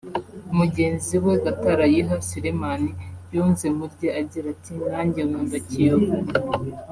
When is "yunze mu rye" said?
3.33-4.09